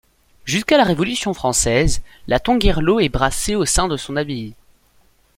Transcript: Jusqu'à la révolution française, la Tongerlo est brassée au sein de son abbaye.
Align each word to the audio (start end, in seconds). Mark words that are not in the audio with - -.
Jusqu'à 0.45 0.77
la 0.79 0.83
révolution 0.83 1.31
française, 1.35 2.01
la 2.25 2.39
Tongerlo 2.39 2.99
est 2.99 3.09
brassée 3.09 3.53
au 3.53 3.65
sein 3.65 3.87
de 3.87 3.97
son 3.97 4.15
abbaye. 4.15 4.55